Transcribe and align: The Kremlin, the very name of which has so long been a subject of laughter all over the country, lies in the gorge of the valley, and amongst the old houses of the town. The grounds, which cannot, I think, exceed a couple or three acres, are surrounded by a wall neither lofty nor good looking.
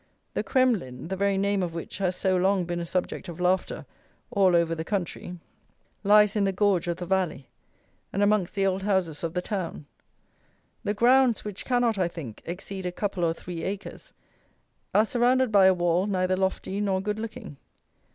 The 0.33 0.41
Kremlin, 0.41 1.09
the 1.09 1.15
very 1.15 1.37
name 1.37 1.61
of 1.61 1.75
which 1.75 1.99
has 1.99 2.15
so 2.15 2.35
long 2.35 2.65
been 2.65 2.79
a 2.79 2.87
subject 2.87 3.29
of 3.29 3.39
laughter 3.39 3.85
all 4.31 4.55
over 4.55 4.73
the 4.73 4.83
country, 4.83 5.37
lies 6.03 6.35
in 6.35 6.43
the 6.43 6.51
gorge 6.51 6.87
of 6.87 6.97
the 6.97 7.05
valley, 7.05 7.47
and 8.11 8.23
amongst 8.23 8.55
the 8.55 8.65
old 8.65 8.81
houses 8.81 9.23
of 9.23 9.35
the 9.35 9.43
town. 9.43 9.85
The 10.83 10.95
grounds, 10.95 11.45
which 11.45 11.65
cannot, 11.65 11.99
I 11.99 12.07
think, 12.07 12.41
exceed 12.45 12.87
a 12.87 12.91
couple 12.91 13.23
or 13.23 13.35
three 13.35 13.61
acres, 13.61 14.11
are 14.95 15.05
surrounded 15.05 15.51
by 15.51 15.67
a 15.67 15.73
wall 15.75 16.07
neither 16.07 16.35
lofty 16.35 16.81
nor 16.81 16.99
good 16.99 17.19
looking. 17.19 17.57